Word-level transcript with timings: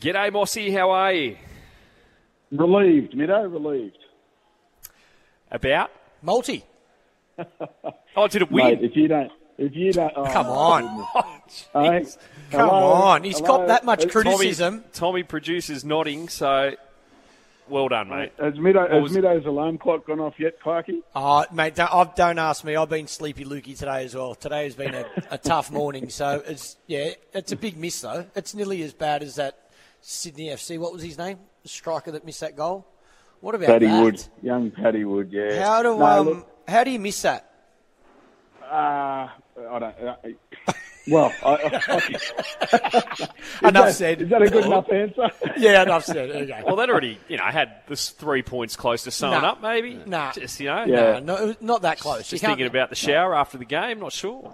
G'day, 0.00 0.30
Mossy. 0.30 0.70
How 0.72 0.90
are 0.90 1.12
you? 1.12 1.36
Relieved, 2.52 3.14
Middo, 3.14 3.50
relieved. 3.50 3.98
About? 5.50 5.90
Multi. 6.22 6.64
Oh, 8.18 8.26
did 8.28 8.40
it 8.40 8.50
win? 8.50 8.64
Mate, 8.64 8.78
if 8.82 8.96
you 8.96 9.08
don't, 9.08 9.30
if 9.58 9.76
you 9.76 9.92
don't, 9.92 10.10
oh, 10.16 10.24
Come 10.32 10.46
on. 10.46 11.06
goodness. 11.74 12.16
Hey, 12.18 12.56
Come 12.56 12.68
hello, 12.70 12.92
on. 12.92 13.24
He's 13.24 13.36
hello. 13.40 13.58
got 13.58 13.66
that 13.68 13.84
much 13.84 14.04
Has- 14.04 14.10
criticism. 14.12 14.84
Tommy 14.94 15.22
produces 15.22 15.84
nodding, 15.84 16.30
so 16.30 16.76
well 17.68 17.88
done, 17.88 18.08
mate. 18.08 18.32
Has, 18.38 18.54
Middo, 18.54 18.76
What 18.80 18.90
has 18.92 19.02
was- 19.02 19.12
Middo's 19.12 19.44
alarm 19.44 19.76
clock 19.76 20.06
gone 20.06 20.20
off 20.20 20.32
yet, 20.38 20.58
Clarky? 20.62 21.02
Oh, 21.14 21.44
mate, 21.52 21.74
don't, 21.74 21.92
I've, 21.94 22.14
don't 22.14 22.38
ask 22.38 22.64
me. 22.64 22.74
I've 22.74 22.88
been 22.88 23.06
sleepy 23.06 23.44
looky 23.44 23.74
today 23.74 24.04
as 24.06 24.14
well. 24.14 24.34
Today 24.34 24.64
has 24.64 24.74
been 24.74 24.94
a, 24.94 25.04
a 25.32 25.36
tough 25.38 25.70
morning. 25.70 26.08
So, 26.08 26.42
it's 26.46 26.78
yeah, 26.86 27.10
it's 27.34 27.52
a 27.52 27.56
big 27.56 27.76
miss, 27.76 28.00
though. 28.00 28.24
It's 28.34 28.54
nearly 28.54 28.82
as 28.82 28.94
bad 28.94 29.22
as 29.22 29.34
that 29.34 29.58
Sydney 30.08 30.46
FC. 30.50 30.78
What 30.78 30.92
was 30.92 31.02
his 31.02 31.18
name? 31.18 31.38
The 31.64 31.68
striker 31.68 32.12
that 32.12 32.24
missed 32.24 32.40
that 32.40 32.54
goal? 32.56 32.86
What 33.40 33.56
about 33.56 33.66
Paddy 33.66 33.86
that? 33.86 34.02
Wood, 34.04 34.22
young 34.40 34.70
Paddy 34.70 35.04
Wood, 35.04 35.30
yeah. 35.32 35.64
How 35.66 35.82
do, 35.82 35.98
No, 35.98 36.06
um, 36.06 36.26
look, 36.26 36.48
how 36.68 36.84
do 36.84 36.90
you 36.92 37.00
miss 37.00 37.20
that? 37.22 37.50
uh, 38.62 38.66
I 38.66 39.30
don't. 39.78 39.82
Uh, 39.84 40.14
well, 41.08 41.32
I, 41.44 41.48
I, 41.50 41.80
I, 43.62 43.68
Enough 43.68 43.84
that- 43.86 43.94
said. 43.94 44.22
Is 44.22 44.28
that 44.30 44.42
a 44.42 44.50
good 44.50 44.64
enough 44.66 44.90
answer? 44.92 45.28
Yeah, 45.56 45.82
enough 45.82 46.04
said. 46.04 46.30
Okay. 46.30 46.62
Well, 46.64 46.76
that 46.76 46.88
already, 46.88 47.18
you 47.28 47.36
know, 47.36 47.44
had 47.44 47.80
this 47.88 48.10
three 48.10 48.42
points 48.42 48.76
close 48.76 49.02
to 49.04 49.10
summing 49.10 49.42
Nah. 49.42 49.50
up, 49.52 49.62
maybe. 49.62 50.00
Nah. 50.06 50.32
Just, 50.32 50.58
you 50.60 50.66
know, 50.66 50.84
Yeah. 50.84 51.18
No, 51.20 51.46
no, 51.46 51.54
not 51.60 51.82
that 51.82 51.98
close. 51.98 52.30
You 52.30 52.38
just 52.38 52.44
thinking 52.44 52.66
about 52.66 52.90
the 52.90 52.96
shower 52.96 53.34
after 53.34 53.58
the 53.58 53.64
game, 53.64 53.98
not 54.00 54.12
sure. 54.12 54.52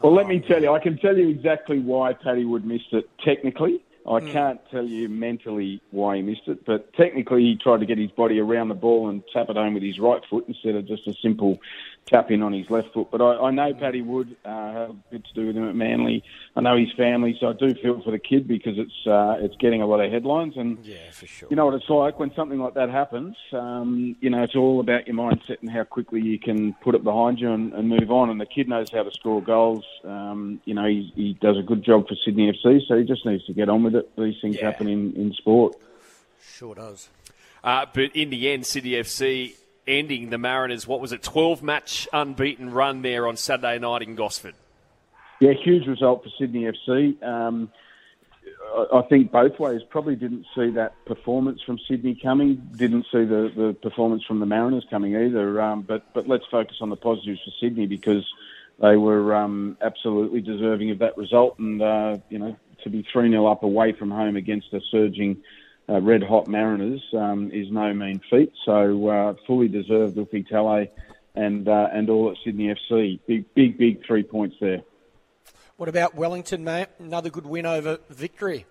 Well, 0.00 0.14
let 0.14 0.26
me 0.28 0.40
tell 0.40 0.62
you, 0.62 0.72
I 0.72 0.78
can 0.80 0.96
tell 0.98 1.16
you 1.16 1.28
exactly 1.28 1.80
why 1.80 2.12
Paddy 2.12 2.44
Wood 2.44 2.64
missed 2.64 2.92
it 2.92 3.08
technically. 3.24 3.82
I 4.08 4.20
Hmm. 4.20 4.32
can't 4.32 4.60
tell 4.70 4.84
you 4.84 5.08
mentally 5.08 5.80
why 5.90 6.16
he 6.16 6.22
missed 6.22 6.46
it, 6.46 6.64
but 6.64 6.92
technically 6.94 7.42
he 7.42 7.56
tried 7.56 7.80
to 7.80 7.86
get 7.86 7.98
his 7.98 8.10
body 8.12 8.38
around 8.38 8.68
the 8.68 8.74
ball 8.74 9.08
and 9.08 9.22
tap 9.32 9.50
it 9.50 9.56
home 9.56 9.74
with 9.74 9.82
his 9.82 9.98
right 9.98 10.24
foot 10.30 10.44
instead 10.46 10.76
of 10.76 10.86
just 10.86 11.06
a 11.08 11.14
simple 11.14 11.58
tap 12.06 12.30
in 12.30 12.40
on 12.42 12.52
his 12.52 12.70
left 12.70 12.92
foot. 12.94 13.08
But 13.10 13.20
I, 13.20 13.34
I 13.46 13.50
know 13.50 13.74
Paddy 13.74 14.00
Wood 14.00 14.36
uh, 14.44 14.72
had 14.72 14.90
a 14.90 14.96
bit 15.10 15.24
to 15.24 15.34
do 15.34 15.46
with 15.48 15.56
him 15.56 15.68
at 15.68 15.74
Manly. 15.74 16.22
I 16.54 16.60
know 16.60 16.76
his 16.76 16.92
family, 16.96 17.36
so 17.40 17.48
I 17.48 17.52
do 17.52 17.74
feel 17.74 18.00
for 18.02 18.12
the 18.12 18.18
kid 18.18 18.46
because 18.46 18.78
it's 18.78 19.06
uh, 19.06 19.36
it's 19.40 19.56
getting 19.56 19.82
a 19.82 19.86
lot 19.86 20.00
of 20.00 20.12
headlines. 20.12 20.54
And 20.56 20.78
Yeah, 20.84 21.10
for 21.10 21.26
sure. 21.26 21.48
you 21.50 21.56
know 21.56 21.66
what 21.66 21.74
it's 21.74 21.90
like 21.90 22.18
when 22.20 22.32
something 22.34 22.60
like 22.60 22.74
that 22.74 22.90
happens. 22.90 23.36
Um, 23.52 24.14
you 24.20 24.30
know, 24.30 24.42
it's 24.44 24.54
all 24.54 24.78
about 24.78 25.06
your 25.08 25.16
mindset 25.16 25.60
and 25.60 25.70
how 25.70 25.82
quickly 25.82 26.20
you 26.20 26.38
can 26.38 26.74
put 26.74 26.94
it 26.94 27.02
behind 27.02 27.40
you 27.40 27.50
and, 27.52 27.72
and 27.72 27.88
move 27.88 28.10
on. 28.12 28.30
And 28.30 28.40
the 28.40 28.46
kid 28.46 28.68
knows 28.68 28.88
how 28.92 29.02
to 29.02 29.10
score 29.10 29.42
goals. 29.42 29.84
Um, 30.04 30.60
you 30.64 30.74
know, 30.74 30.86
he, 30.86 31.12
he 31.16 31.32
does 31.40 31.58
a 31.58 31.62
good 31.62 31.84
job 31.84 32.06
for 32.06 32.14
Sydney 32.24 32.52
FC, 32.52 32.80
so 32.86 32.96
he 32.96 33.04
just 33.04 33.26
needs 33.26 33.44
to 33.46 33.52
get 33.52 33.68
on 33.68 33.82
with 33.82 33.96
it. 33.96 34.08
These 34.16 34.36
things 34.40 34.56
Yeah. 34.56 34.66
happen 34.70 34.86
in, 34.88 35.12
in 35.16 35.32
sport. 35.32 35.74
Sure 36.40 36.74
does. 36.76 37.08
Uh, 37.64 37.84
but 37.92 38.14
in 38.14 38.30
the 38.30 38.48
end, 38.48 38.64
Sydney 38.64 38.92
FC 38.92 39.54
ending 39.86 40.30
the 40.30 40.38
Mariners, 40.38 40.86
what 40.86 41.00
was 41.00 41.12
it, 41.12 41.22
12 41.22 41.62
match 41.62 42.08
unbeaten 42.12 42.70
run 42.70 43.02
there 43.02 43.26
on 43.26 43.36
Saturday 43.36 43.78
night 43.78 44.02
in 44.02 44.14
Gosford. 44.14 44.54
Yeah, 45.40 45.52
huge 45.52 45.86
result 45.86 46.24
for 46.24 46.30
Sydney 46.38 46.62
FC. 46.64 47.22
Um, 47.22 47.70
I 48.92 49.02
think 49.08 49.32
both 49.32 49.58
ways. 49.58 49.82
Probably 49.88 50.16
didn't 50.16 50.46
see 50.54 50.70
that 50.70 50.92
performance 51.04 51.60
from 51.62 51.78
Sydney 51.88 52.18
coming. 52.20 52.68
Didn't 52.76 53.04
see 53.04 53.24
the, 53.24 53.52
the 53.54 53.76
performance 53.82 54.24
from 54.24 54.40
the 54.40 54.46
Mariners 54.46 54.86
coming 54.90 55.16
either. 55.16 55.60
Um, 55.60 55.82
but 55.82 56.12
but 56.14 56.28
let's 56.28 56.44
focus 56.50 56.76
on 56.80 56.90
the 56.90 56.96
positives 56.96 57.40
for 57.44 57.50
Sydney 57.60 57.86
because 57.86 58.26
they 58.80 58.96
were 58.96 59.34
um, 59.34 59.76
absolutely 59.80 60.40
deserving 60.40 60.90
of 60.90 60.98
that 60.98 61.16
result. 61.16 61.58
And 61.58 61.80
uh, 61.80 62.18
you 62.28 62.38
know, 62.38 62.56
to 62.84 62.90
be 62.90 63.06
three 63.12 63.30
0 63.30 63.46
up 63.46 63.62
away 63.62 63.92
from 63.92 64.10
home 64.10 64.36
against 64.36 64.72
a 64.72 64.80
surging. 64.90 65.38
Uh, 65.88 66.00
red 66.00 66.22
hot 66.22 66.48
Mariners 66.48 67.00
um, 67.12 67.50
is 67.52 67.70
no 67.70 67.94
mean 67.94 68.20
feat, 68.28 68.52
so 68.64 69.08
uh, 69.08 69.34
fully 69.46 69.68
deserved 69.68 70.16
Ufuk 70.16 70.48
Talay 70.50 70.88
and 71.36 71.68
uh, 71.68 71.88
and 71.92 72.10
all 72.10 72.30
at 72.30 72.36
Sydney 72.44 72.74
FC. 72.74 73.20
Big 73.26 73.54
big 73.54 73.78
big 73.78 74.04
three 74.04 74.24
points 74.24 74.56
there. 74.60 74.82
What 75.76 75.88
about 75.88 76.14
Wellington, 76.14 76.64
mate? 76.64 76.88
Another 76.98 77.30
good 77.30 77.46
win 77.46 77.66
over 77.66 77.98
Victory. 78.08 78.66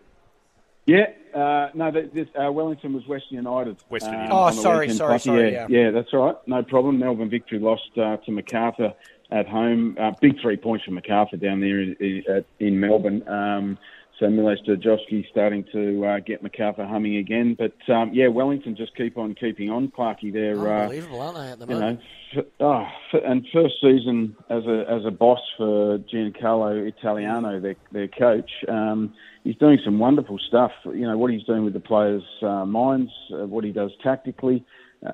Yeah, 0.85 1.05
uh, 1.33 1.69
no, 1.73 1.89
th 1.89 2.11
this, 2.13 2.27
uh, 2.39 2.51
Wellington 2.51 2.93
was 2.93 3.07
Western 3.07 3.37
United. 3.37 3.77
Western 3.89 4.13
um, 4.13 4.21
United. 4.21 4.35
Oh, 4.35 4.43
on 4.43 4.53
sorry, 4.53 4.89
sorry, 4.89 5.09
Plus, 5.11 5.23
sorry, 5.23 5.53
Yeah, 5.53 5.67
yeah. 5.69 5.91
that's 5.91 6.13
all 6.13 6.25
right. 6.25 6.35
No 6.47 6.63
problem. 6.63 6.99
Melbourne 6.99 7.29
victory 7.29 7.59
lost 7.59 7.89
uh, 7.97 8.17
to 8.17 8.31
Macarthur 8.31 8.93
at 9.31 9.47
home. 9.47 9.97
Uh, 9.99 10.11
big 10.21 10.39
three 10.41 10.57
points 10.57 10.85
for 10.85 10.91
Macarthur 10.91 11.37
down 11.37 11.59
there 11.59 11.81
in, 11.81 11.95
in, 11.99 12.45
in 12.59 12.79
Melbourne. 12.79 13.27
Um, 13.27 13.77
so 14.19 14.29
Mile 14.29 14.55
Sterjovski 14.65 15.29
starting 15.29 15.65
to 15.73 16.05
uh, 16.05 16.19
get 16.19 16.41
Macarthur 16.41 16.85
humming 16.85 17.17
again. 17.17 17.57
But 17.57 17.73
um, 17.93 18.11
yeah, 18.13 18.27
Wellington 18.27 18.75
just 18.75 18.95
keep 18.95 19.17
on 19.17 19.35
keeping 19.35 19.69
on. 19.69 19.91
Clarky, 19.91 20.31
they're 20.31 20.57
uh, 20.57 20.83
Unbelievable, 20.83 21.21
aren't 21.21 21.37
they, 21.37 21.51
at 21.51 21.59
the 21.59 21.65
you 21.67 21.79
know, 21.79 21.97
f- 22.37 22.45
oh, 22.61 22.85
f- 23.13 23.21
and 23.25 23.45
first 23.53 23.75
season 23.81 24.35
as 24.49 24.63
a 24.65 24.85
as 24.89 25.05
a 25.05 25.11
boss 25.11 25.41
for 25.57 25.97
Giancarlo 25.97 26.87
Italiano, 26.87 27.59
their 27.59 27.75
their 27.91 28.07
coach. 28.07 28.49
Um, 28.69 29.13
he's 29.43 29.57
doing 29.57 29.79
some 29.83 29.99
wonderful 29.99 30.39
stuff. 30.39 30.71
You 30.85 31.07
know 31.07 31.17
what 31.17 31.31
he's 31.31 31.43
doing 31.43 31.65
with 31.65 31.73
the 31.73 31.81
players' 31.81 32.23
uh, 32.41 32.65
minds, 32.65 33.11
uh, 33.33 33.45
what 33.45 33.65
he 33.65 33.71
does 33.71 33.91
tactically, 34.01 34.63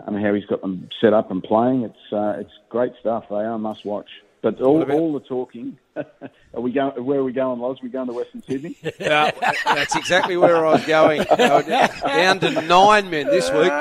um, 0.07 0.16
how 0.16 0.34
he's 0.34 0.46
got 0.46 0.62
them 0.62 0.90
set 1.00 1.13
up 1.13 1.31
and 1.31 1.44
playing. 1.44 1.84
It's 1.84 2.13
uh, 2.13 2.35
it's 2.40 2.52
great 2.69 2.94
stuff. 3.00 3.25
They 3.29 3.35
are 3.35 3.57
must 3.57 3.85
watch. 3.85 4.09
But 4.41 4.59
all, 4.59 4.81
about- 4.81 4.96
all 4.97 5.13
the 5.13 5.19
talking. 5.19 5.78
are 5.96 6.62
we 6.62 6.72
going? 6.72 7.03
Where 7.06 7.19
are 7.19 7.24
we 7.24 7.31
going, 7.31 7.59
Loz? 7.59 7.78
we 7.84 7.90
going 7.90 8.07
to 8.07 8.13
Western 8.13 8.41
Sydney? 8.44 8.75
Uh, 9.02 9.31
that's 9.66 9.96
exactly 9.96 10.38
where 10.38 10.66
I 10.66 10.72
was 10.74 10.85
going. 10.85 11.22
Uh, 11.29 11.62
Down 11.62 12.40
to 12.40 12.62
nine 12.62 13.09
men 13.09 13.28
this 13.28 13.52
week. 13.52 13.72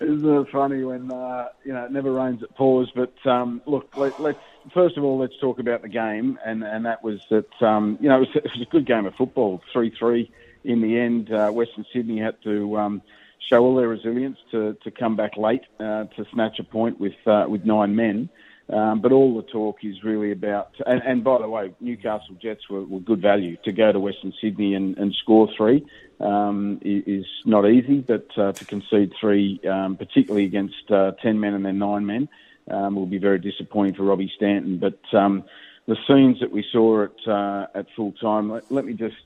Isn't 0.00 0.36
it 0.36 0.48
funny 0.50 0.82
when 0.84 1.12
uh, 1.12 1.48
you 1.64 1.72
know 1.72 1.84
it 1.84 1.92
never 1.92 2.12
rains 2.12 2.42
at 2.42 2.54
Paws? 2.56 2.90
But 2.94 3.14
um, 3.24 3.62
look, 3.66 3.96
let, 3.96 4.18
let's 4.20 4.38
first 4.74 4.96
of 4.96 5.04
all 5.04 5.18
let's 5.18 5.34
talk 5.40 5.58
about 5.60 5.82
the 5.82 5.88
game, 5.88 6.38
and, 6.44 6.64
and 6.64 6.86
that 6.86 7.04
was 7.04 7.20
that 7.30 7.50
um, 7.62 7.98
you 8.00 8.08
know 8.08 8.16
it 8.16 8.20
was, 8.20 8.28
it 8.36 8.44
was 8.44 8.62
a 8.62 8.70
good 8.70 8.86
game 8.86 9.06
of 9.06 9.14
football, 9.14 9.62
three 9.72 9.90
three 9.96 10.32
in 10.64 10.80
the 10.80 10.98
end. 10.98 11.32
Uh, 11.32 11.50
Western 11.50 11.84
Sydney 11.92 12.18
had 12.18 12.42
to 12.42 12.76
um, 12.78 13.02
show 13.48 13.64
all 13.64 13.76
their 13.76 13.88
resilience 13.88 14.38
to, 14.50 14.76
to 14.84 14.90
come 14.90 15.16
back 15.16 15.36
late 15.36 15.62
uh, 15.80 16.04
to 16.04 16.24
snatch 16.32 16.58
a 16.58 16.64
point 16.64 17.00
with 17.00 17.14
uh, 17.26 17.46
with 17.48 17.64
nine 17.64 17.96
men. 17.96 18.28
Um, 18.72 19.00
but 19.00 19.12
all 19.12 19.36
the 19.36 19.42
talk 19.42 19.78
is 19.82 20.02
really 20.02 20.30
about, 20.30 20.70
and, 20.86 21.02
and 21.02 21.24
by 21.24 21.38
the 21.38 21.48
way, 21.48 21.74
Newcastle 21.80 22.36
Jets 22.40 22.70
were, 22.70 22.84
were 22.84 23.00
good 23.00 23.20
value 23.20 23.56
to 23.64 23.72
go 23.72 23.92
to 23.92 24.00
Western 24.00 24.32
Sydney 24.40 24.74
and, 24.74 24.96
and 24.96 25.12
score 25.14 25.48
three 25.56 25.84
um, 26.20 26.78
is 26.82 27.26
not 27.44 27.68
easy, 27.68 27.98
but 27.98 28.26
uh, 28.38 28.52
to 28.52 28.64
concede 28.64 29.12
three, 29.20 29.60
um, 29.68 29.96
particularly 29.96 30.46
against 30.46 30.90
uh, 30.90 31.10
ten 31.20 31.40
men 31.40 31.54
and 31.54 31.66
then 31.66 31.78
nine 31.78 32.06
men, 32.06 32.28
um, 32.70 32.94
will 32.94 33.04
be 33.06 33.18
very 33.18 33.38
disappointing 33.38 33.94
for 33.94 34.04
Robbie 34.04 34.32
Stanton. 34.36 34.78
But 34.78 35.00
um, 35.12 35.44
the 35.86 35.96
scenes 36.06 36.38
that 36.40 36.52
we 36.52 36.64
saw 36.72 37.04
at 37.04 37.28
uh, 37.28 37.66
at 37.74 37.86
full 37.96 38.12
time, 38.12 38.50
let, 38.50 38.70
let 38.70 38.84
me 38.84 38.94
just 38.94 39.16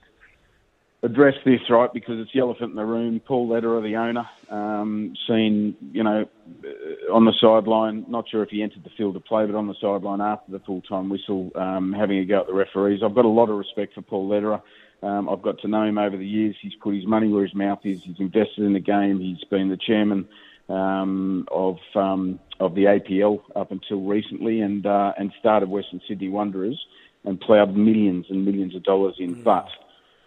address 1.07 1.35
this 1.45 1.61
right 1.71 1.93
because 1.93 2.19
it's 2.19 2.31
the 2.35 2.41
elephant 2.41 2.71
in 2.71 2.77
the 2.77 2.85
room. 2.85 3.21
Paul 3.21 3.49
Lederer, 3.49 3.81
the 3.81 3.97
owner, 3.97 4.29
um, 4.51 5.15
seen 5.27 5.77
you 5.93 6.03
know 6.03 6.27
uh, 6.65 7.15
on 7.15 7.25
the 7.25 7.33
sideline. 7.41 8.05
Not 8.09 8.29
sure 8.29 8.43
if 8.43 8.51
he 8.51 8.63
entered 8.63 8.85
the 8.85 8.91
field 8.97 9.15
to 9.15 9.21
play, 9.21 9.47
but 9.47 9.55
on 9.55 9.69
the 9.69 9.75
sideline 9.81 10.21
after 10.21 10.53
the 10.53 10.59
full 10.61 10.83
time 10.83 11.09
whistle, 11.09 11.51
um, 11.55 11.93
having 11.93 12.19
a 12.19 12.25
go 12.25 12.41
at 12.41 12.47
the 12.47 12.55
referees. 12.55 13.01
I've 13.03 13.15
got 13.15 13.25
a 13.25 13.29
lot 13.29 13.49
of 13.49 13.57
respect 13.57 13.95
for 13.95 14.03
Paul 14.03 14.29
Lederer. 14.29 14.61
Um, 15.03 15.29
I've 15.29 15.43
got 15.43 15.59
to 15.61 15.69
know 15.69 15.85
him 15.85 15.99
over 15.99 16.17
the 16.17 16.27
years. 16.27 16.57
He's 16.61 16.75
put 16.83 16.95
his 16.95 17.07
money 17.07 17.29
where 17.29 17.45
his 17.45 17.55
mouth 17.55 17.81
is. 17.85 18.01
He's 18.03 18.19
invested 18.19 18.65
in 18.65 18.73
the 18.73 18.81
game. 18.81 19.21
He's 19.21 19.45
been 19.49 19.69
the 19.69 19.77
chairman 19.77 20.29
um, 20.69 21.47
of 21.51 21.77
um, 21.95 22.41
of 22.59 22.75
the 22.75 22.85
APL 22.85 23.41
up 23.55 23.71
until 23.71 24.03
recently, 24.03 24.61
and 24.61 24.85
uh, 24.87 25.13
and 25.19 25.33
started 25.39 25.69
Western 25.69 26.01
Sydney 26.09 26.29
Wanderers 26.29 26.79
and 27.25 27.41
ploughed 27.41 27.77
millions 27.77 28.27
and 28.31 28.45
millions 28.45 28.75
of 28.75 28.83
dollars 28.85 29.17
in. 29.19 29.43
But 29.43 29.69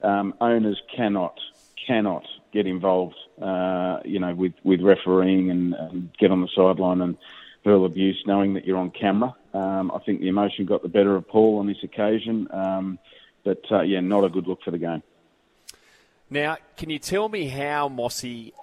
um, 0.01 0.33
owners 0.41 0.81
cannot 0.95 1.39
cannot 1.85 2.25
get 2.53 2.67
involved, 2.67 3.15
uh, 3.41 3.99
you 4.05 4.19
know, 4.19 4.33
with 4.33 4.53
with 4.63 4.81
refereeing 4.81 5.49
and, 5.49 5.73
and 5.73 6.09
get 6.17 6.31
on 6.31 6.41
the 6.41 6.49
sideline 6.55 7.01
and 7.01 7.17
hurl 7.65 7.85
abuse, 7.85 8.21
knowing 8.25 8.53
that 8.53 8.65
you're 8.65 8.77
on 8.77 8.91
camera. 8.91 9.35
Um, 9.53 9.91
I 9.91 9.99
think 9.99 10.21
the 10.21 10.27
emotion 10.27 10.65
got 10.65 10.81
the 10.81 10.89
better 10.89 11.15
of 11.15 11.27
Paul 11.27 11.59
on 11.59 11.67
this 11.67 11.83
occasion, 11.83 12.47
um, 12.51 12.99
but 13.43 13.61
uh, 13.71 13.81
yeah, 13.81 13.99
not 13.99 14.23
a 14.23 14.29
good 14.29 14.47
look 14.47 14.61
for 14.63 14.71
the 14.71 14.77
game. 14.77 15.03
Now, 16.29 16.57
can 16.77 16.91
you 16.91 16.99
tell 16.99 17.27
me 17.27 17.47
how 17.47 17.89
Mossy, 17.89 18.53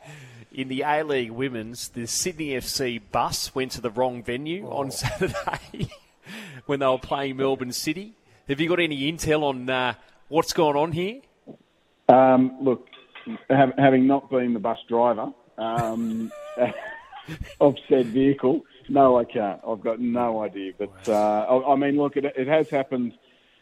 in 0.52 0.68
the 0.68 0.82
A 0.82 1.02
League 1.02 1.32
Women's, 1.32 1.88
the 1.88 2.06
Sydney 2.06 2.50
FC 2.50 3.00
bus 3.10 3.52
went 3.52 3.72
to 3.72 3.80
the 3.80 3.90
wrong 3.90 4.22
venue 4.22 4.68
on 4.68 4.90
Saturday 4.92 5.90
when 6.66 6.78
they 6.78 6.86
were 6.86 6.98
playing 6.98 7.36
Melbourne 7.36 7.72
City? 7.72 8.14
Have 8.48 8.60
you 8.60 8.68
got 8.68 8.78
any 8.78 9.12
intel 9.12 9.42
on 9.42 9.68
uh, 9.68 9.94
what's 10.28 10.52
going 10.52 10.76
on 10.76 10.92
here? 10.92 11.20
Um, 12.08 12.56
look, 12.60 12.88
ha- 13.50 13.72
having 13.78 14.06
not 14.06 14.30
been 14.30 14.54
the 14.54 14.60
bus 14.60 14.78
driver 14.88 15.32
um, 15.58 16.30
of 17.60 17.76
said 17.88 18.06
vehicle, 18.06 18.62
no, 18.88 19.18
I 19.18 19.24
can't. 19.24 19.60
I've 19.66 19.80
got 19.80 20.00
no 20.00 20.42
idea. 20.42 20.72
But 20.78 21.08
uh, 21.08 21.46
I, 21.48 21.72
I 21.72 21.76
mean, 21.76 21.96
look, 21.96 22.16
it, 22.16 22.24
it 22.24 22.46
has 22.46 22.70
happened 22.70 23.12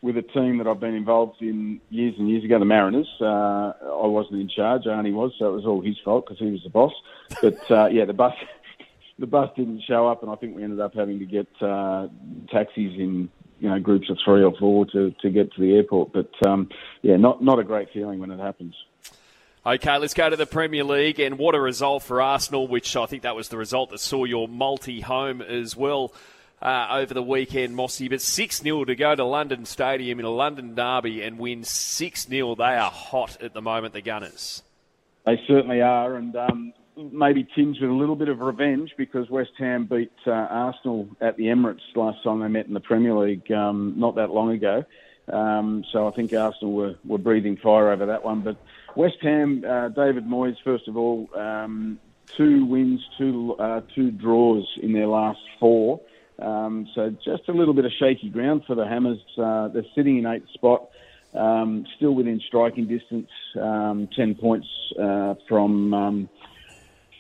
with 0.03 0.19
a 0.19 0.23
team 0.23 0.59
that 0.59 0.67
I've 0.67 0.81
been 0.81 0.95
involved 0.95 1.41
in 1.41 1.81
years 1.89 2.15
and 2.19 2.29
years 2.29 2.45
ago, 2.45 2.59
the 2.59 2.67
Mariners. 2.67 3.09
Uh, 3.21 3.73
I 3.83 4.07
wasn't 4.07 4.41
in 4.41 4.49
charge, 4.51 4.83
Arnie 4.85 5.15
was, 5.15 5.33
so 5.39 5.49
it 5.49 5.57
was 5.57 5.65
all 5.65 5.81
his 5.81 5.97
fault 6.05 6.27
because 6.27 6.39
he 6.39 6.51
was 6.51 6.63
the 6.63 6.69
boss. 6.69 6.93
But 7.41 7.71
uh, 7.71 7.87
yeah, 7.87 8.05
the 8.05 8.13
bus 8.13 8.35
the 9.19 9.27
bus 9.27 9.51
didn't 9.57 9.83
show 9.89 10.07
up, 10.07 10.23
and 10.23 10.31
I 10.31 10.35
think 10.35 10.57
we 10.57 10.63
ended 10.63 10.81
up 10.81 10.95
having 10.95 11.21
to 11.21 11.25
get 11.25 11.47
uh, 11.63 12.09
taxis 12.51 12.93
in 12.99 13.31
you 13.65 13.71
know 13.71 13.81
groups 13.81 14.11
of 14.11 14.19
three 14.23 14.45
or 14.45 14.55
four 14.59 14.85
to, 14.87 15.11
to 15.23 15.31
get 15.31 15.53
to 15.55 15.61
the 15.61 15.75
airport. 15.75 16.13
But 16.13 16.31
um, 16.47 16.69
yeah, 17.01 17.17
not 17.17 17.43
not 17.43 17.59
a 17.59 17.65
great 17.65 17.89
feeling 17.93 18.19
when 18.19 18.31
it 18.31 18.39
happens. 18.39 18.75
Okay, 19.67 19.97
let's 19.97 20.13
go 20.13 20.29
to 20.29 20.37
the 20.37 20.45
Premier 20.45 20.85
League, 20.85 21.19
and 21.19 21.39
what 21.39 21.55
a 21.55 21.61
result 21.61 22.03
for 22.03 22.21
Arsenal, 22.21 22.69
which 22.69 22.95
I 22.95 23.07
think 23.07 23.23
that 23.23 23.35
was 23.35 23.49
the 23.49 23.57
result 23.57 23.89
that 23.91 24.01
saw 24.01 24.25
your 24.25 24.47
multi 24.47 25.01
home 25.01 25.41
as 25.41 25.75
well 25.75 26.13
uh, 26.61 26.89
over 26.91 27.15
the 27.15 27.23
weekend, 27.23 27.75
Mossy. 27.75 28.09
But 28.09 28.21
6 28.21 28.61
0 28.61 28.85
to 28.85 28.95
go 28.95 29.15
to 29.15 29.25
London 29.25 29.65
Stadium 29.65 30.19
in 30.21 30.27
a 30.27 30.31
London 30.31 30.75
derby 30.75 31.23
and 31.23 31.39
win 31.39 31.65
6 31.65 32.27
0. 32.27 32.55
They 32.57 32.65
are 32.65 32.91
hot 32.91 33.41
at 33.43 33.55
the 33.55 33.63
moment, 33.63 33.95
the 33.95 34.03
Gunners. 34.03 34.63
They 35.25 35.41
certainly 35.49 35.81
are, 35.81 36.17
and 36.17 36.37
um, 36.37 36.75
maybe 36.97 37.47
tinged 37.55 37.79
with 37.81 37.91
a 37.91 37.93
little 37.93 38.17
bit 38.17 38.29
of 38.29 38.41
revenge 38.41 38.93
because 38.97 39.29
West 39.31 39.53
Ham 39.59 39.87
beat 39.87 40.13
uh, 40.27 40.31
Arsenal 40.31 41.09
at 41.21 41.37
the 41.37 41.45
Emirates 41.45 41.81
last 41.95 42.23
time 42.23 42.41
they 42.41 42.49
met 42.49 42.67
in 42.67 42.75
the 42.75 42.81
Premier 42.81 43.15
League 43.15 43.51
um, 43.53 43.95
not 43.97 44.15
that 44.17 44.31
long 44.31 44.51
ago. 44.53 44.85
Um, 45.33 45.85
so 45.91 46.07
I 46.07 46.11
think 46.11 46.33
Arsenal 46.33 46.73
were, 46.73 46.95
were 47.05 47.19
breathing 47.19 47.57
fire 47.57 47.91
over 47.91 48.07
that 48.07 48.25
one. 48.25 48.43
But 48.43 48.57
West 48.95 49.17
Ham, 49.23 49.65
uh, 49.67 49.89
David 49.89 50.27
Moyes, 50.27 50.57
first 50.63 50.87
of 50.87 50.97
all, 50.97 51.29
um, 51.35 51.99
two 52.37 52.65
wins, 52.67 53.01
two 53.19 53.55
uh, 53.59 53.81
two 53.95 54.11
draws 54.11 54.67
in 54.83 54.93
their 54.93 55.07
last 55.07 55.41
four. 55.59 56.01
Um, 56.39 56.89
so 56.95 57.11
just 57.25 57.49
a 57.49 57.53
little 57.53 57.75
bit 57.75 57.85
of 57.85 57.93
shaky 57.93 58.29
ground 58.29 58.65
for 58.67 58.75
the 58.75 58.87
Hammers. 58.87 59.21
Uh, 59.39 59.69
they're 59.69 59.87
sitting 59.95 60.19
in 60.19 60.27
eighth 60.27 60.51
spot, 60.53 60.91
um, 61.33 61.87
still 61.97 62.13
within 62.13 62.41
striking 62.47 62.87
distance, 62.87 63.31
um, 63.61 64.09
ten 64.15 64.35
points 64.35 64.69
uh, 65.01 65.35
from 65.49 65.95
um, 65.95 66.29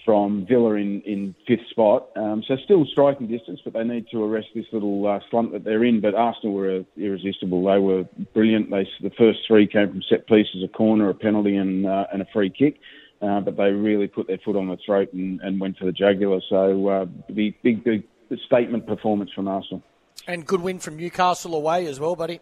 from 0.04 0.46
Villa 0.46 0.74
in, 0.74 1.00
in 1.02 1.34
fifth 1.46 1.66
spot. 1.70 2.08
Um, 2.16 2.42
so 2.46 2.56
still 2.64 2.84
striking 2.90 3.26
distance, 3.26 3.60
but 3.64 3.72
they 3.72 3.84
need 3.84 4.06
to 4.10 4.22
arrest 4.22 4.48
this 4.54 4.66
little 4.72 5.06
uh, 5.06 5.20
slump 5.30 5.52
that 5.52 5.64
they're 5.64 5.84
in. 5.84 6.00
But 6.00 6.14
Arsenal 6.14 6.54
were 6.54 6.84
irresistible. 6.96 7.64
They 7.64 7.78
were 7.78 8.04
brilliant. 8.34 8.70
They, 8.70 8.86
the 9.00 9.14
first 9.16 9.40
three 9.46 9.66
came 9.66 9.90
from 9.90 10.02
set 10.08 10.26
pieces, 10.26 10.62
a 10.64 10.68
corner, 10.68 11.08
a 11.08 11.14
penalty, 11.14 11.56
and, 11.56 11.86
uh, 11.86 12.06
and 12.12 12.22
a 12.22 12.26
free 12.32 12.50
kick. 12.50 12.78
Uh, 13.22 13.40
but 13.40 13.56
they 13.56 13.70
really 13.70 14.06
put 14.06 14.26
their 14.26 14.38
foot 14.44 14.56
on 14.56 14.68
the 14.68 14.76
throat 14.84 15.12
and, 15.14 15.40
and 15.40 15.58
went 15.58 15.78
for 15.78 15.86
the 15.86 15.92
jugular. 15.92 16.40
So 16.48 16.88
uh, 16.88 17.06
the 17.28 17.54
big, 17.62 17.82
big 17.84 18.04
statement 18.46 18.86
performance 18.86 19.30
from 19.34 19.48
Arsenal. 19.48 19.82
And 20.26 20.46
good 20.46 20.60
win 20.60 20.78
from 20.78 20.96
Newcastle 20.96 21.54
away 21.54 21.86
as 21.86 21.98
well, 21.98 22.16
buddy. 22.16 22.40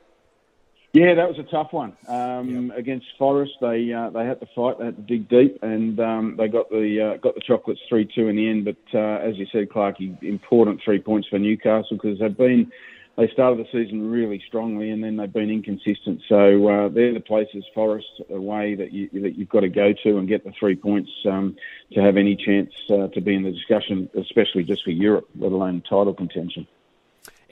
Yeah, 0.93 1.15
that 1.15 1.27
was 1.27 1.39
a 1.39 1.51
tough 1.51 1.73
one 1.73 1.97
um, 2.07 2.69
yep. 2.69 2.79
against 2.79 3.07
Forest. 3.19 3.53
They 3.63 3.91
uh, 3.95 4.11
they 4.11 4.27
had 4.27 4.41
to 4.41 4.47
fight, 4.55 4.79
they 4.79 4.85
had 4.87 4.97
to 4.97 5.03
dig 5.03 5.27
deep, 5.27 5.59
and 5.63 5.99
um, 5.99 6.35
they 6.37 6.49
got 6.49 6.69
the 6.69 7.15
uh, 7.15 7.17
got 7.17 7.35
the 7.35 7.41
chocolates 7.41 7.81
three 7.89 8.07
two 8.15 8.29
in 8.29 8.37
the 8.37 8.47
end. 8.47 8.67
But 8.67 8.77
uh, 8.93 9.27
as 9.27 9.39
you 9.39 9.47
said, 9.51 9.71
Clarky, 9.71 10.23
important 10.23 10.83
three 10.85 10.99
points 10.99 11.29
for 11.29 11.39
Newcastle 11.39 11.97
because 11.97 12.19
they've 12.19 12.37
been 12.37 12.71
they 13.17 13.29
started 13.29 13.59
the 13.59 13.69
season 13.73 14.11
really 14.11 14.43
strongly, 14.47 14.91
and 14.91 15.03
then 15.03 15.17
they've 15.17 15.33
been 15.33 15.51
inconsistent. 15.51 16.21
So 16.29 16.69
uh, 16.69 16.89
they're 16.91 17.15
the 17.15 17.21
places 17.21 17.65
Forest 17.75 18.21
away 18.29 18.75
that 18.75 18.93
you 18.93 19.09
that 19.15 19.39
you've 19.39 19.49
got 19.49 19.61
to 19.61 19.71
go 19.71 19.95
to 20.03 20.19
and 20.19 20.29
get 20.29 20.45
the 20.45 20.53
three 20.61 20.77
points 20.77 21.11
um, 21.27 21.57
to 21.95 22.03
have 22.03 22.19
any 22.19 22.37
chance 22.37 22.71
uh, 22.91 23.09
to 23.09 23.21
be 23.23 23.35
in 23.35 23.45
the 23.45 23.51
discussion, 23.51 24.11
especially 24.19 24.65
just 24.65 24.85
for 24.85 24.91
Europe, 24.91 25.27
let 25.39 25.53
alone 25.53 25.83
title 25.89 26.13
contention. 26.13 26.67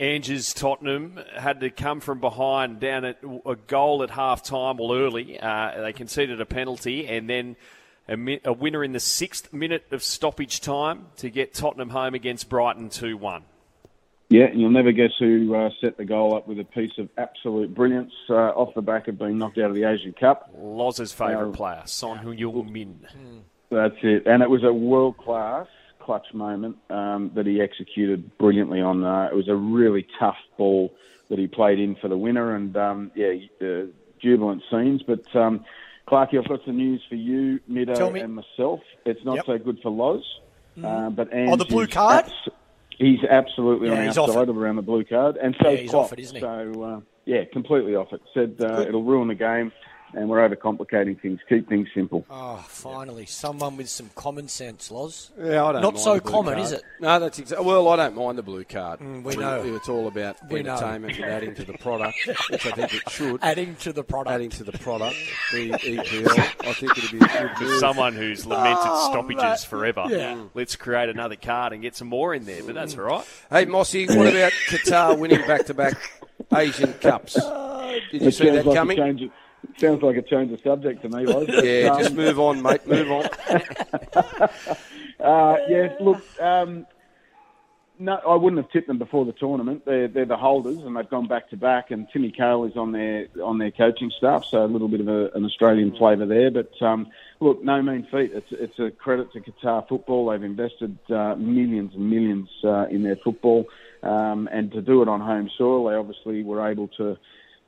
Ange's 0.00 0.54
Tottenham 0.54 1.20
had 1.36 1.60
to 1.60 1.68
come 1.68 2.00
from 2.00 2.20
behind 2.20 2.80
down 2.80 3.04
at 3.04 3.18
a 3.44 3.54
goal 3.54 4.02
at 4.02 4.08
half 4.08 4.42
time, 4.42 4.78
well, 4.78 4.94
early. 4.94 5.38
Uh, 5.38 5.82
they 5.82 5.92
conceded 5.92 6.40
a 6.40 6.46
penalty 6.46 7.06
and 7.06 7.28
then 7.28 7.54
a, 8.08 8.16
mi- 8.16 8.40
a, 8.42 8.52
winner 8.54 8.82
in 8.82 8.92
the 8.92 9.00
sixth 9.00 9.52
minute 9.52 9.84
of 9.90 10.02
stoppage 10.02 10.62
time 10.62 11.08
to 11.16 11.28
get 11.28 11.52
Tottenham 11.52 11.90
home 11.90 12.14
against 12.14 12.48
Brighton 12.48 12.88
2 12.88 13.18
1. 13.18 13.42
Yeah, 14.30 14.44
and 14.44 14.58
you'll 14.58 14.70
never 14.70 14.92
guess 14.92 15.10
who 15.18 15.54
uh, 15.54 15.68
set 15.82 15.98
the 15.98 16.06
goal 16.06 16.34
up 16.34 16.48
with 16.48 16.58
a 16.58 16.64
piece 16.64 16.96
of 16.96 17.10
absolute 17.18 17.74
brilliance 17.74 18.12
uh, 18.30 18.34
off 18.34 18.72
the 18.74 18.80
back 18.80 19.06
of 19.06 19.18
being 19.18 19.36
knocked 19.36 19.58
out 19.58 19.68
of 19.68 19.74
the 19.74 19.84
Asian 19.84 20.14
Cup. 20.14 20.50
Loz's 20.56 21.12
favourite 21.12 21.52
player, 21.52 21.82
Son 21.84 22.18
Heung-min. 22.24 23.06
That's 23.70 23.96
it. 24.02 24.26
And 24.26 24.42
it 24.42 24.48
was 24.48 24.64
a 24.64 24.72
world 24.72 25.18
class 25.18 25.66
clutch 26.00 26.26
moment 26.32 26.76
um, 26.90 27.30
that 27.34 27.46
he 27.46 27.60
executed 27.60 28.36
brilliantly 28.38 28.80
on. 28.80 29.04
Uh, 29.04 29.28
it 29.30 29.34
was 29.34 29.48
a 29.48 29.54
really 29.54 30.06
tough 30.18 30.36
ball 30.56 30.92
that 31.28 31.38
he 31.38 31.46
played 31.46 31.78
in 31.78 31.94
for 31.96 32.08
the 32.08 32.16
winner, 32.16 32.54
and 32.54 32.76
um, 32.76 33.10
yeah, 33.14 33.34
uh, 33.62 33.86
jubilant 34.20 34.62
scenes. 34.70 35.02
But 35.02 35.24
um, 35.34 35.64
Clarky, 36.08 36.38
I've 36.38 36.48
got 36.48 36.60
some 36.64 36.76
news 36.76 37.02
for 37.08 37.14
you, 37.14 37.60
Mido, 37.70 38.20
and 38.20 38.34
myself. 38.34 38.80
It's 39.04 39.24
not 39.24 39.36
yep. 39.36 39.46
so 39.46 39.58
good 39.58 39.78
for 39.82 39.90
Loz, 39.90 40.24
mm. 40.76 40.84
uh, 40.84 41.10
but 41.10 41.32
Ange 41.32 41.52
oh, 41.52 41.56
the 41.56 41.64
blue 41.64 41.86
card. 41.86 42.26
Abs- 42.26 42.56
he's 42.98 43.22
absolutely 43.24 43.88
yeah, 43.88 44.10
on 44.10 44.18
our 44.18 44.28
side 44.28 44.48
of 44.48 44.56
around 44.56 44.76
the 44.76 44.82
blue 44.82 45.04
card, 45.04 45.36
and 45.36 45.56
so 45.62 45.70
yeah, 45.70 45.76
he's 45.76 45.90
Klopp, 45.90 46.06
off 46.06 46.12
it, 46.12 46.20
isn't 46.20 46.36
he? 46.36 46.40
So 46.40 46.82
uh, 46.82 47.00
yeah, 47.24 47.44
completely 47.52 47.94
off 47.94 48.12
it. 48.12 48.20
Said 48.34 48.56
uh, 48.60 48.84
it'll 48.86 49.04
ruin 49.04 49.28
the 49.28 49.34
game 49.34 49.72
and 50.14 50.28
we're 50.28 50.48
overcomplicating 50.48 51.20
things. 51.20 51.40
Keep 51.48 51.68
things 51.68 51.88
simple. 51.94 52.26
Oh, 52.30 52.64
finally, 52.68 53.26
someone 53.26 53.76
with 53.76 53.88
some 53.88 54.10
common 54.14 54.48
sense, 54.48 54.90
Loz. 54.90 55.30
Yeah, 55.38 55.64
I 55.64 55.72
don't. 55.72 55.82
Know. 55.82 55.90
Not 55.90 56.00
so 56.00 56.20
common, 56.20 56.54
card. 56.54 56.66
is 56.66 56.72
it? 56.72 56.82
No, 57.00 57.18
that's 57.18 57.38
exactly. 57.38 57.66
Well, 57.66 57.88
I 57.88 57.96
don't 57.96 58.16
mind 58.16 58.38
the 58.38 58.42
blue 58.42 58.64
card. 58.64 59.00
Mm, 59.00 59.22
we 59.22 59.36
know 59.36 59.62
it's 59.76 59.88
all 59.88 60.08
about 60.08 60.36
we 60.50 60.60
entertainment 60.60 61.18
know. 61.18 61.24
and 61.24 61.32
adding 61.32 61.54
to 61.54 61.64
the 61.64 61.74
product, 61.74 62.16
which 62.50 62.66
I 62.66 62.70
think 62.72 62.94
it 62.94 63.10
should. 63.10 63.40
Adding 63.42 63.76
to 63.76 63.92
the 63.92 64.04
product. 64.04 64.34
Adding 64.34 64.50
to 64.50 64.64
the 64.64 64.72
product. 64.72 65.16
The 65.52 65.70
EPL. 65.70 66.38
I 66.66 66.72
think 66.74 66.98
it'd 66.98 67.10
be 67.10 67.18
a 67.18 67.54
good 67.58 67.68
move. 67.68 67.80
Someone 67.80 68.14
who's 68.14 68.46
lamented 68.46 68.78
oh, 68.84 69.10
stoppages 69.10 69.42
mate. 69.42 69.60
forever. 69.60 70.04
Yeah. 70.08 70.44
Let's 70.54 70.76
create 70.76 71.08
another 71.08 71.36
card 71.36 71.72
and 71.72 71.82
get 71.82 71.96
some 71.96 72.08
more 72.08 72.34
in 72.34 72.44
there. 72.44 72.62
But 72.62 72.74
that's 72.74 72.96
all 72.96 73.04
right. 73.04 73.24
Hey, 73.50 73.64
Mossy, 73.64 74.06
what 74.06 74.26
about 74.26 74.52
Qatar 74.68 75.18
winning 75.18 75.40
back-to-back 75.46 75.96
Asian 76.54 76.92
Cups? 76.94 77.34
Did 78.10 78.22
you 78.22 78.28
It 78.28 78.32
see 78.34 78.44
sounds 78.44 78.56
that 78.56 78.66
like 78.66 78.76
a 78.76 78.78
coming? 78.78 79.30
Sounds 79.76 80.02
like 80.02 80.16
a 80.16 80.22
change 80.22 80.52
of 80.52 80.60
subject 80.60 81.02
to 81.02 81.08
me, 81.08 81.26
Loz. 81.26 81.48
Yeah, 81.48 81.90
Um, 81.92 82.02
just 82.02 82.14
move 82.14 82.38
on, 82.38 82.62
mate. 82.62 82.86
Move 82.86 83.10
on. 83.10 83.28
Uh, 85.20 85.56
yes, 85.68 85.94
look, 86.00 86.22
um, 86.40 86.86
no, 87.98 88.14
I 88.26 88.34
wouldn't 88.34 88.62
have 88.62 88.72
tipped 88.72 88.88
them 88.88 88.98
before 88.98 89.26
the 89.26 89.32
tournament. 89.32 89.84
They're, 89.84 90.08
they're 90.08 90.24
the 90.24 90.38
holders, 90.38 90.78
and 90.78 90.96
they've 90.96 91.08
gone 91.08 91.28
back 91.28 91.50
to 91.50 91.56
back. 91.58 91.90
And 91.90 92.08
Timmy 92.10 92.30
Cahill 92.30 92.64
is 92.64 92.76
on 92.76 92.92
their 92.92 93.26
on 93.44 93.58
their 93.58 93.70
coaching 93.70 94.10
staff, 94.16 94.46
so 94.46 94.64
a 94.64 94.66
little 94.66 94.88
bit 94.88 95.00
of 95.00 95.08
a, 95.08 95.30
an 95.34 95.44
Australian 95.44 95.94
flavour 95.94 96.24
there. 96.24 96.50
But 96.50 96.72
um, 96.80 97.08
look, 97.40 97.62
no 97.62 97.82
mean 97.82 98.06
feat. 98.10 98.30
It's 98.32 98.50
it's 98.50 98.78
a 98.78 98.90
credit 98.90 99.30
to 99.34 99.40
Qatar 99.40 99.86
football. 99.86 100.30
They've 100.30 100.42
invested 100.42 100.96
uh, 101.10 101.34
millions 101.36 101.94
and 101.94 102.08
millions 102.08 102.48
uh, 102.64 102.86
in 102.86 103.02
their 103.02 103.16
football, 103.16 103.66
um, 104.02 104.48
and 104.50 104.72
to 104.72 104.80
do 104.80 105.02
it 105.02 105.08
on 105.08 105.20
home 105.20 105.50
soil, 105.58 105.84
they 105.84 105.94
obviously 105.94 106.42
were 106.42 106.66
able 106.66 106.88
to 106.96 107.18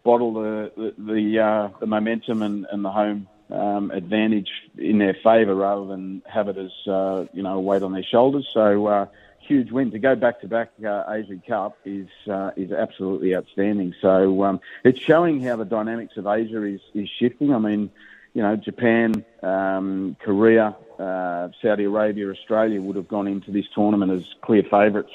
bottle 0.04 0.32
the 0.34 0.72
the 0.76 1.12
the, 1.12 1.38
uh, 1.38 1.68
the 1.80 1.86
momentum 1.86 2.42
and, 2.42 2.66
and 2.70 2.84
the 2.84 2.90
home 2.90 3.28
um, 3.50 3.90
advantage 3.90 4.50
in 4.78 4.98
their 4.98 5.14
favour 5.14 5.54
rather 5.54 5.86
than 5.86 6.22
have 6.26 6.48
it 6.48 6.56
as 6.56 6.72
uh, 6.86 7.26
you 7.32 7.42
know 7.42 7.54
a 7.54 7.60
weight 7.60 7.82
on 7.82 7.92
their 7.92 8.02
shoulders. 8.02 8.48
So 8.52 8.86
uh, 8.86 9.06
huge 9.40 9.70
win 9.70 9.90
to 9.90 9.98
go 9.98 10.14
back 10.14 10.40
to 10.40 10.48
back 10.48 10.70
uh, 10.84 11.04
Asian 11.08 11.42
Cup 11.46 11.76
is 11.84 12.08
uh, 12.28 12.50
is 12.56 12.72
absolutely 12.72 13.34
outstanding. 13.36 13.94
So 14.00 14.44
um, 14.44 14.60
it's 14.84 15.00
showing 15.00 15.42
how 15.42 15.56
the 15.56 15.64
dynamics 15.64 16.16
of 16.16 16.26
Asia 16.26 16.62
is 16.64 16.80
is 16.94 17.08
shifting. 17.08 17.54
I 17.54 17.58
mean, 17.58 17.90
you 18.34 18.42
know, 18.42 18.56
Japan, 18.56 19.24
um, 19.42 20.16
Korea, 20.20 20.74
uh, 20.98 21.48
Saudi 21.60 21.84
Arabia, 21.84 22.30
Australia 22.30 22.80
would 22.80 22.96
have 22.96 23.08
gone 23.08 23.26
into 23.26 23.50
this 23.50 23.66
tournament 23.74 24.12
as 24.12 24.24
clear 24.40 24.62
favourites. 24.62 25.12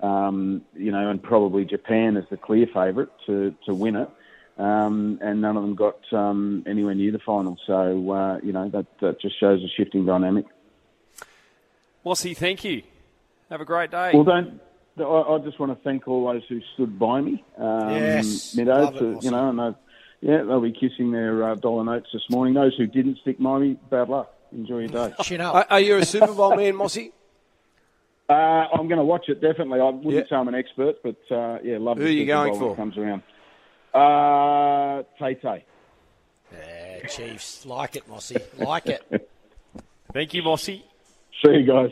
Um, 0.00 0.62
you 0.74 0.90
know, 0.90 1.08
and 1.08 1.22
probably 1.22 1.64
Japan 1.64 2.16
as 2.16 2.24
the 2.28 2.36
clear 2.36 2.66
favourite 2.66 3.08
to, 3.26 3.54
to 3.64 3.72
win 3.72 3.96
it 3.96 4.10
um, 4.58 5.18
and 5.22 5.40
none 5.40 5.56
of 5.56 5.62
them 5.62 5.74
got 5.74 5.98
um, 6.12 6.62
anywhere 6.66 6.94
near 6.94 7.12
the 7.12 7.18
final. 7.18 7.58
So 7.66 8.10
uh, 8.10 8.38
you 8.42 8.52
know 8.52 8.68
that, 8.70 8.86
that 9.00 9.20
just 9.20 9.38
shows 9.38 9.62
a 9.62 9.68
shifting 9.68 10.06
dynamic. 10.06 10.46
Mossy, 12.04 12.34
thank 12.34 12.64
you. 12.64 12.82
Have 13.50 13.60
a 13.60 13.64
great 13.64 13.90
day. 13.90 14.10
Well, 14.14 14.24
don't. 14.24 14.60
I, 14.98 15.02
I 15.02 15.38
just 15.38 15.58
want 15.58 15.76
to 15.76 15.82
thank 15.82 16.06
all 16.06 16.26
those 16.32 16.42
who 16.48 16.60
stood 16.74 16.98
by 16.98 17.20
me. 17.20 17.42
Um, 17.58 17.90
Yes, 17.90 18.54
Mido, 18.54 18.66
love 18.68 18.96
it, 18.96 18.98
to, 19.00 19.04
Mossy. 19.14 19.24
you 19.26 19.30
know, 19.32 19.48
and 19.50 19.58
they, 19.58 20.28
yeah, 20.32 20.42
they'll 20.44 20.60
be 20.60 20.72
kissing 20.72 21.10
their 21.12 21.42
uh, 21.50 21.54
dollar 21.56 21.82
notes 21.84 22.08
this 22.12 22.22
morning. 22.30 22.54
Those 22.54 22.76
who 22.76 22.86
didn't 22.86 23.18
stick 23.18 23.38
by 23.40 23.58
me, 23.58 23.76
bad 23.90 24.08
luck. 24.08 24.32
Enjoy 24.52 24.80
your 24.80 24.88
day. 24.88 25.14
Chin 25.22 25.40
up. 25.40 25.54
Are, 25.54 25.66
are 25.68 25.80
you 25.80 25.96
a 25.96 26.04
Super 26.04 26.32
Bowl 26.32 26.54
man, 26.54 26.76
Mossy? 26.76 27.12
Uh, 28.28 28.32
I'm 28.32 28.86
going 28.88 28.98
to 28.98 29.04
watch 29.04 29.28
it 29.28 29.40
definitely. 29.40 29.80
I 29.80 29.84
wouldn't 29.90 30.14
Yeah. 30.14 30.20
say 30.30 30.36
I'm 30.36 30.48
an 30.48 30.54
expert, 30.54 31.02
but 31.02 31.16
uh, 31.30 31.58
yeah, 31.62 31.78
love. 31.78 31.98
It 32.00 32.02
who 32.02 32.06
the 32.06 32.10
are 32.10 32.12
you 32.12 32.20
Super 32.22 32.26
going 32.32 32.52
Bowl 32.52 32.60
when 32.60 32.68
for? 32.68 32.72
it 32.72 32.76
Comes 32.76 32.98
around. 32.98 33.22
Uh, 33.94 35.02
Tay 35.18 35.34
Tay. 35.34 35.64
Yeah, 36.52 37.06
Chiefs. 37.06 37.64
Like 37.64 37.96
it, 37.96 38.08
Mossy. 38.08 38.36
Like 38.58 38.86
it. 38.86 39.30
Thank 40.12 40.34
you, 40.34 40.42
Mossy. 40.42 40.84
See 41.44 41.52
you 41.52 41.62
guys. 41.64 41.90